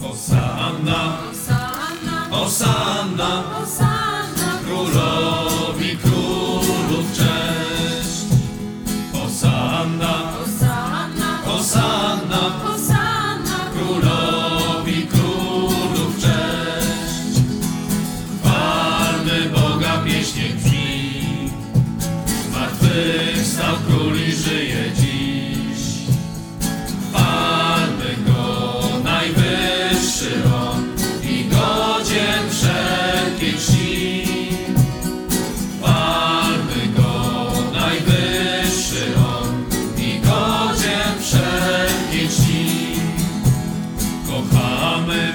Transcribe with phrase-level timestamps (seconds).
[0.00, 1.18] Osanna,
[2.30, 8.24] Osanna, Hosanna, królowi królów cześć.
[9.24, 14.41] Osanna, Hosanna, Osanna, Hosanna, królowi
[22.92, 25.82] zmartwychwstał król i żyje dziś.
[27.08, 30.84] Chwalmy Go, najwyższy On
[31.22, 34.24] i godzien wszelkiej czci.
[35.78, 39.64] Chwalmy Go, najwyższy On
[39.98, 42.96] i godzien wszelkiej czci.
[44.26, 45.32] Kochamy,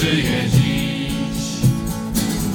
[0.00, 1.42] żyje dziś.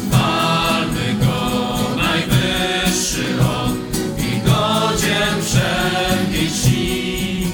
[0.08, 3.78] Chwalmy Go, najwyższy On
[4.17, 7.48] i godzien wszelkiej czci.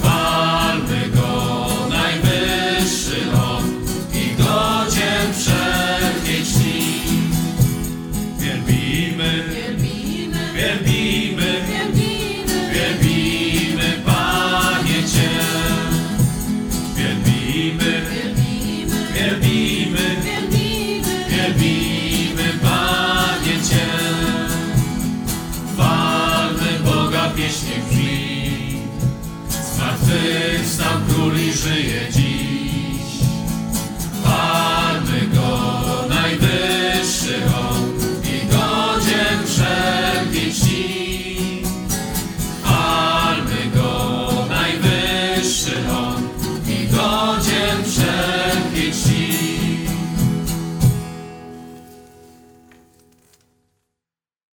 [0.00, 3.64] Chwalmy Go, najwyższy On
[4.14, 6.82] i godzien wszelkiej czci.
[8.38, 10.97] Wielbimy, wielbimy, wielbimy,
[19.18, 23.86] wielbimy, wielbimy, wielbimy, Panie Cię.
[25.74, 28.80] Chwalmy Boga pieśnie brzmi.
[29.74, 32.27] Zmartwychwstał król i żyje dziś.